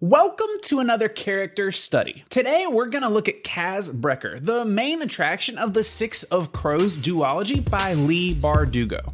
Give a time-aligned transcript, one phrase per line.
[0.00, 2.22] Welcome to another character study.
[2.28, 6.52] Today we're going to look at Kaz Brekker, the main attraction of the Six of
[6.52, 9.12] Crows duology by Leigh Bardugo.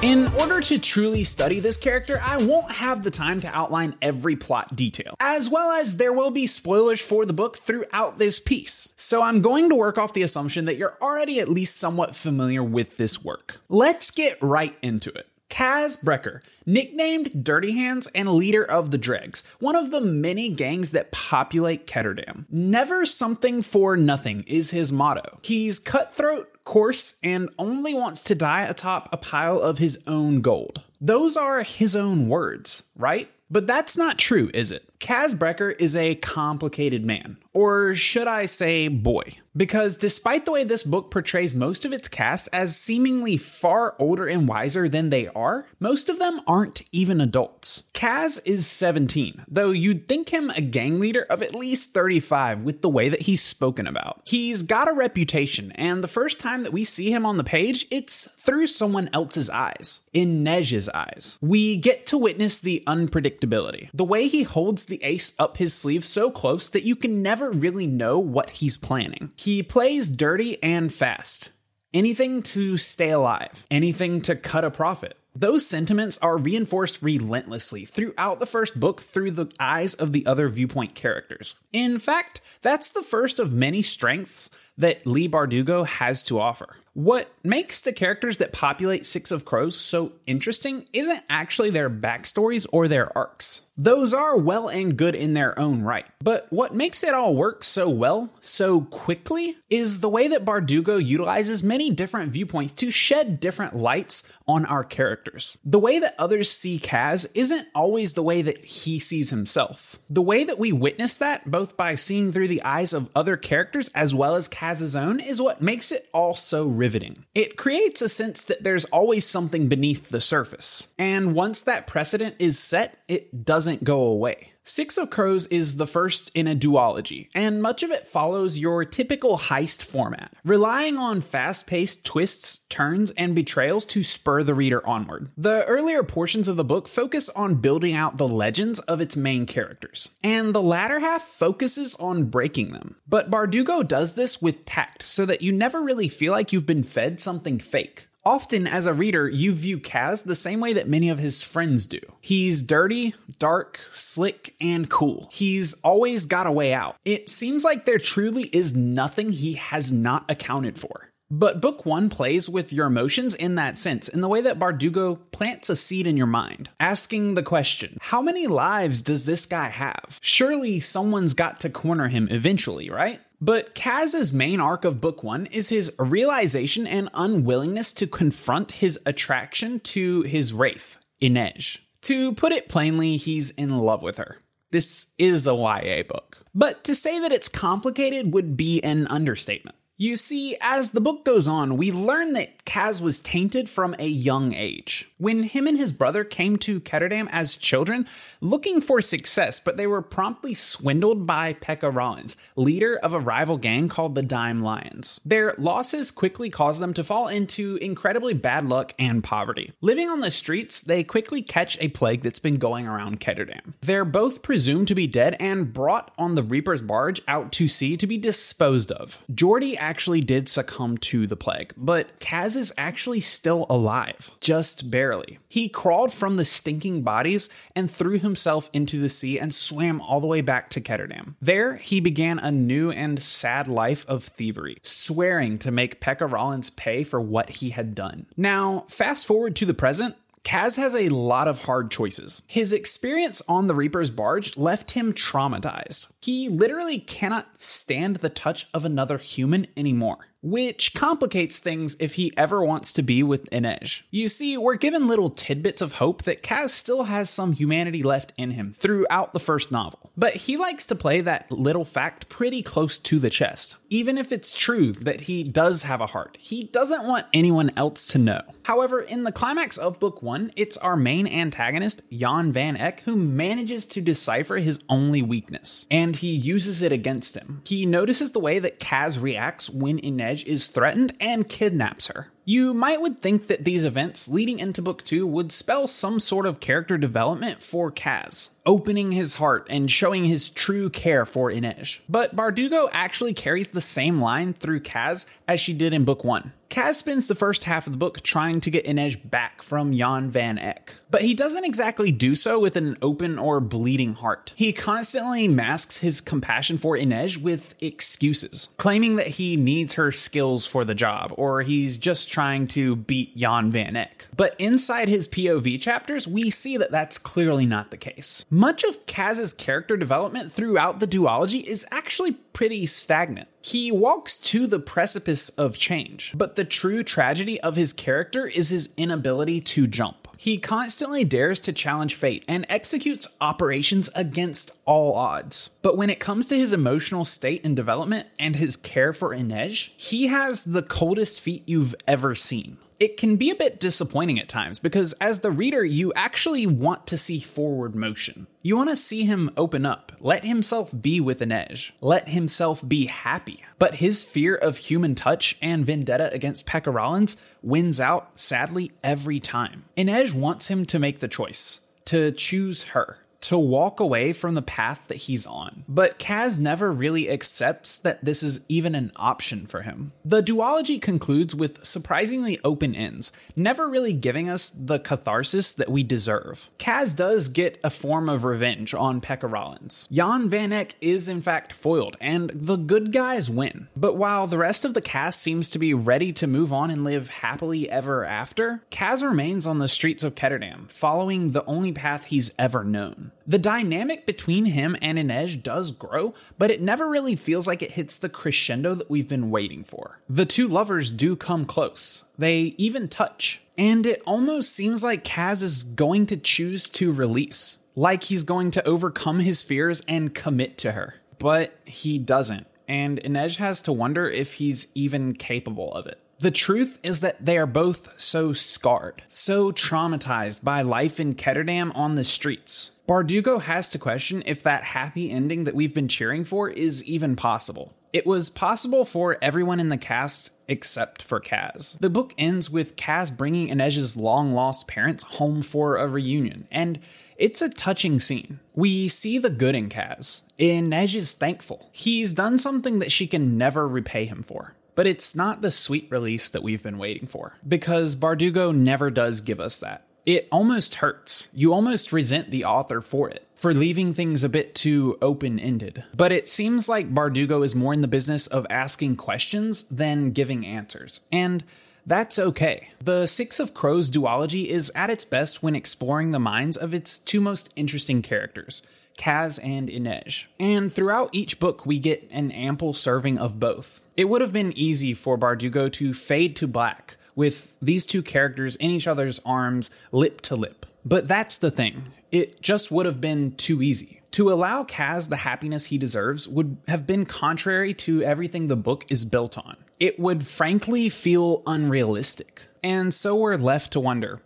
[0.00, 4.36] In order to truly study this character, I won't have the time to outline every
[4.36, 8.94] plot detail, as well as there will be spoilers for the book throughout this piece.
[8.94, 12.62] So I'm going to work off the assumption that you're already at least somewhat familiar
[12.62, 13.60] with this work.
[13.68, 15.26] Let's get right into it.
[15.50, 20.92] Kaz Brekker, nicknamed Dirty Hands and leader of the Dregs, one of the many gangs
[20.92, 22.44] that populate Ketterdam.
[22.50, 25.38] Never something for nothing is his motto.
[25.42, 30.82] He's cutthroat, coarse, and only wants to die atop a pile of his own gold.
[31.00, 33.30] Those are his own words, right?
[33.50, 34.84] But that's not true, is it?
[35.00, 39.22] Kaz Brekker is a complicated man, or should I say boy?
[39.56, 44.26] Because despite the way this book portrays most of its cast as seemingly far older
[44.26, 47.84] and wiser than they are, most of them aren't even adults.
[47.92, 52.82] Kaz is 17, though you'd think him a gang leader of at least 35 with
[52.82, 54.20] the way that he's spoken about.
[54.24, 57.86] He's got a reputation, and the first time that we see him on the page,
[57.90, 61.38] it's through someone else's eyes, in Inej's eyes.
[61.40, 63.90] We get to witness the unpredictability.
[63.92, 67.50] The way he holds the ace up his sleeve so close that you can never
[67.50, 69.30] really know what he's planning.
[69.36, 71.50] He plays dirty and fast.
[71.94, 75.16] Anything to stay alive, anything to cut a profit.
[75.34, 80.48] Those sentiments are reinforced relentlessly throughout the first book through the eyes of the other
[80.48, 81.60] viewpoint characters.
[81.72, 86.76] In fact, that's the first of many strengths that Leigh Bardugo has to offer.
[86.98, 92.66] What makes the characters that populate Six of Crows so interesting isn't actually their backstories
[92.72, 93.57] or their arcs.
[93.80, 96.04] Those are well and good in their own right.
[96.20, 101.02] But what makes it all work so well, so quickly, is the way that Bardugo
[101.02, 105.58] utilizes many different viewpoints to shed different lights on our characters.
[105.64, 110.00] The way that others see Kaz isn't always the way that he sees himself.
[110.10, 113.90] The way that we witness that, both by seeing through the eyes of other characters
[113.94, 117.26] as well as Kaz's own, is what makes it all so riveting.
[117.32, 120.88] It creates a sense that there's always something beneath the surface.
[120.98, 124.52] And once that precedent is set, it doesn't go away.
[124.68, 128.84] Six of Crows is the first in a duology, and much of it follows your
[128.84, 134.86] typical heist format, relying on fast paced twists, turns, and betrayals to spur the reader
[134.86, 135.30] onward.
[135.38, 139.46] The earlier portions of the book focus on building out the legends of its main
[139.46, 142.96] characters, and the latter half focuses on breaking them.
[143.08, 146.84] But Bardugo does this with tact so that you never really feel like you've been
[146.84, 148.07] fed something fake.
[148.24, 151.86] Often, as a reader, you view Kaz the same way that many of his friends
[151.86, 152.00] do.
[152.20, 155.28] He's dirty, dark, slick, and cool.
[155.32, 156.96] He's always got a way out.
[157.04, 161.08] It seems like there truly is nothing he has not accounted for.
[161.30, 165.18] But book one plays with your emotions in that sense, in the way that Bardugo
[165.30, 169.68] plants a seed in your mind, asking the question how many lives does this guy
[169.68, 170.18] have?
[170.22, 173.20] Surely someone's got to corner him eventually, right?
[173.40, 178.98] But Kaz's main arc of book one is his realization and unwillingness to confront his
[179.06, 181.78] attraction to his wraith, Inej.
[182.02, 184.38] To put it plainly, he's in love with her.
[184.70, 186.38] This is a YA book.
[186.54, 189.76] But to say that it's complicated would be an understatement.
[190.00, 194.06] You see, as the book goes on, we learn that Kaz was tainted from a
[194.06, 195.10] young age.
[195.18, 198.06] When him and his brother came to Ketterdam as children,
[198.40, 203.56] looking for success, but they were promptly swindled by Pekka Rollins, leader of a rival
[203.56, 205.20] gang called the Dime Lions.
[205.24, 209.72] Their losses quickly caused them to fall into incredibly bad luck and poverty.
[209.80, 213.72] Living on the streets, they quickly catch a plague that's been going around Ketterdam.
[213.80, 217.96] They're both presumed to be dead and brought on the Reaper's barge out to sea
[217.96, 219.24] to be disposed of.
[219.34, 225.38] Jordie actually did succumb to the plague, but Kaz is actually still alive, just barely.
[225.48, 230.20] He crawled from the stinking bodies and threw himself into the sea and swam all
[230.20, 231.36] the way back to Ketterdam.
[231.40, 236.68] There, he began a new and sad life of thievery, swearing to make Pekka Rollins
[236.68, 238.26] pay for what he had done.
[238.36, 242.42] Now, fast forward to the present, Kaz has a lot of hard choices.
[242.46, 246.08] His experience on the Reaper's barge left him traumatized.
[246.22, 252.32] He literally cannot stand the touch of another human anymore which complicates things if he
[252.36, 254.02] ever wants to be with Inej.
[254.10, 258.32] You see, we're given little tidbits of hope that Kaz still has some humanity left
[258.36, 262.62] in him throughout the first novel, but he likes to play that little fact pretty
[262.62, 263.76] close to the chest.
[263.88, 268.06] Even if it's true that he does have a heart, he doesn't want anyone else
[268.08, 268.42] to know.
[268.64, 273.16] However, in the climax of book one, it's our main antagonist, Jan van Eck, who
[273.16, 277.62] manages to decipher his only weakness, and he uses it against him.
[277.66, 282.28] He notices the way that Kaz reacts when Inej is threatened and kidnaps her.
[282.44, 286.46] You might would think that these events leading into book 2 would spell some sort
[286.46, 292.00] of character development for Kaz, opening his heart and showing his true care for Inej.
[292.08, 296.52] But Bardugo actually carries the same line through Kaz as she did in book 1.
[296.78, 300.30] Kaz spends the first half of the book trying to get Inej back from Jan
[300.30, 304.52] van Eck, but he doesn't exactly do so with an open or bleeding heart.
[304.54, 310.66] He constantly masks his compassion for Inej with excuses, claiming that he needs her skills
[310.66, 314.28] for the job, or he's just trying to beat Jan van Eck.
[314.36, 318.44] But inside his POV chapters, we see that that's clearly not the case.
[318.50, 323.48] Much of Kaz's character development throughout the duology is actually pretty stagnant.
[323.62, 328.68] He walks to the precipice of change, but the true tragedy of his character is
[328.68, 330.28] his inability to jump.
[330.38, 335.70] He constantly dares to challenge fate and executes operations against all odds.
[335.82, 339.90] But when it comes to his emotional state and development and his care for Inej,
[339.96, 344.48] he has the coldest feet you've ever seen it can be a bit disappointing at
[344.48, 348.46] times because as the reader, you actually want to see forward motion.
[348.62, 353.06] You want to see him open up, let himself be with Inej, let himself be
[353.06, 353.62] happy.
[353.78, 359.38] But his fear of human touch and vendetta against Pekka Rollins wins out, sadly, every
[359.38, 359.84] time.
[359.96, 363.18] Inej wants him to make the choice, to choose her
[363.48, 365.82] to walk away from the path that he's on.
[365.88, 370.12] But Kaz never really accepts that this is even an option for him.
[370.22, 376.02] The duology concludes with surprisingly open ends, never really giving us the catharsis that we
[376.02, 376.68] deserve.
[376.78, 380.06] Kaz does get a form of revenge on Pekka Rollins.
[380.12, 383.88] Jan van Eck is in fact foiled, and the good guys win.
[383.96, 387.02] But while the rest of the cast seems to be ready to move on and
[387.02, 392.26] live happily ever after, Kaz remains on the streets of Ketterdam, following the only path
[392.26, 393.32] he's ever known.
[393.48, 397.92] The dynamic between him and Inej does grow, but it never really feels like it
[397.92, 400.20] hits the crescendo that we've been waiting for.
[400.28, 405.62] The two lovers do come close, they even touch, and it almost seems like Kaz
[405.62, 410.76] is going to choose to release, like he's going to overcome his fears and commit
[410.78, 411.14] to her.
[411.38, 416.20] But he doesn't, and Inej has to wonder if he's even capable of it.
[416.40, 421.96] The truth is that they are both so scarred, so traumatized by life in Ketterdam
[421.96, 422.90] on the streets.
[423.08, 427.36] Bardugo has to question if that happy ending that we've been cheering for is even
[427.36, 427.94] possible.
[428.12, 431.98] It was possible for everyone in the cast except for Kaz.
[432.00, 436.98] The book ends with Kaz bringing Inej's long lost parents home for a reunion, and
[437.38, 438.60] it's a touching scene.
[438.74, 440.42] We see the good in Kaz.
[440.58, 441.88] Inej is thankful.
[441.92, 444.74] He's done something that she can never repay him for.
[444.94, 449.40] But it's not the sweet release that we've been waiting for, because Bardugo never does
[449.40, 450.04] give us that.
[450.28, 451.48] It almost hurts.
[451.54, 456.04] You almost resent the author for it, for leaving things a bit too open ended.
[456.14, 460.66] But it seems like Bardugo is more in the business of asking questions than giving
[460.66, 461.22] answers.
[461.32, 461.64] And
[462.04, 462.90] that's okay.
[463.02, 467.18] The Six of Crows duology is at its best when exploring the minds of its
[467.18, 468.82] two most interesting characters.
[469.16, 470.44] Kaz and Inej.
[470.60, 474.02] And throughout each book, we get an ample serving of both.
[474.14, 478.74] It would have been easy for Bardugo to fade to black, with these two characters
[478.74, 480.84] in each other's arms, lip to lip.
[481.04, 484.22] But that's the thing, it just would have been too easy.
[484.32, 489.04] To allow Kaz the happiness he deserves would have been contrary to everything the book
[489.08, 489.76] is built on.
[490.00, 492.62] It would frankly feel unrealistic.
[492.82, 494.42] And so we're left to wonder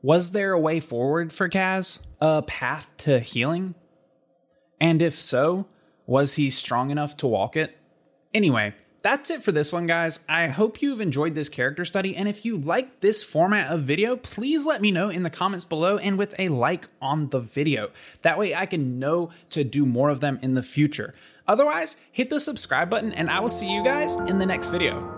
[0.00, 1.98] was there a way forward for Kaz?
[2.20, 3.74] A path to healing?
[4.80, 5.66] And if so,
[6.06, 7.76] was he strong enough to walk it?
[8.32, 8.74] Anyway,
[9.08, 10.20] that's it for this one, guys.
[10.28, 14.16] I hope you've enjoyed this character study, and if you like this format of video,
[14.16, 17.90] please let me know in the comments below and with a like on the video.
[18.20, 21.14] That way I can know to do more of them in the future.
[21.46, 25.17] Otherwise, hit the subscribe button, and I will see you guys in the next video.